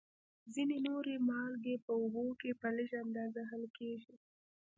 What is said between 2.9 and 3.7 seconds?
اندازه حل